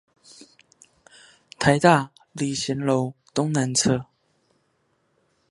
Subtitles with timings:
[1.59, 4.07] 臺大禮賢樓東南側